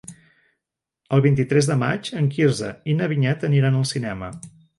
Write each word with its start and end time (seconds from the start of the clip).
El 1.17 1.21
vint-i-tres 1.25 1.69
de 1.71 1.77
maig 1.81 2.09
en 2.23 2.31
Quirze 2.37 2.71
i 2.93 2.97
na 3.03 3.11
Vinyet 3.13 3.47
aniran 3.51 3.79
al 3.83 3.87
cinema. 3.93 4.33